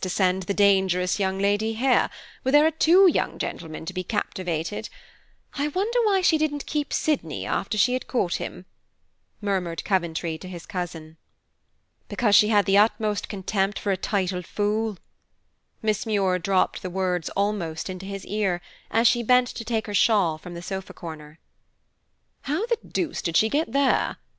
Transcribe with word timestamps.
to 0.00 0.08
send 0.08 0.44
the 0.44 0.54
dangerous 0.54 1.18
young 1.20 1.38
lady 1.38 1.74
here, 1.74 2.08
where 2.40 2.52
there 2.52 2.64
are 2.66 2.70
two 2.70 3.06
young 3.06 3.38
gentlemen 3.38 3.84
to 3.84 3.92
be 3.92 4.02
captivated. 4.02 4.88
I 5.52 5.68
wonder 5.68 5.98
why 6.04 6.22
she 6.22 6.38
didn't 6.38 6.64
keep 6.64 6.94
Sydney 6.94 7.44
after 7.44 7.76
she 7.76 7.92
had 7.92 8.06
caught 8.06 8.36
him," 8.36 8.64
murmured 9.42 9.84
Coventry 9.84 10.38
to 10.38 10.48
his 10.48 10.64
cousin. 10.64 11.18
"Because 12.08 12.34
she 12.34 12.48
had 12.48 12.64
the 12.64 12.78
utmost 12.78 13.28
contempt 13.28 13.78
for 13.78 13.92
a 13.92 13.98
titled 13.98 14.46
fool." 14.46 14.96
Miss 15.82 16.06
Muir 16.06 16.38
dropped 16.38 16.80
the 16.80 16.88
words 16.88 17.28
almost 17.36 17.90
into 17.90 18.06
his 18.06 18.24
ear, 18.24 18.62
as 18.90 19.06
she 19.06 19.22
bent 19.22 19.48
to 19.48 19.62
take 19.62 19.86
her 19.86 19.92
shawl 19.92 20.38
from 20.38 20.54
the 20.54 20.62
sofa 20.62 20.94
corner. 20.94 21.38
"How 22.48 22.64
the 22.64 22.78
deuce 22.88 23.20
did 23.20 23.36
she 23.36 23.50
get 23.50 23.72
there?" 23.72 24.16